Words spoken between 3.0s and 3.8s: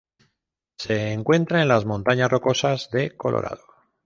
Colorado.